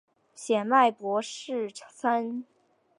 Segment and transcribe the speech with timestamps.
[0.33, 2.43] 显脉柏氏参